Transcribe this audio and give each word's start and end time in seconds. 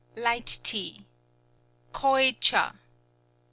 Light 0.27 0.57
Tea 0.63 1.05
Koi 1.93 2.31
châ 2.41 2.73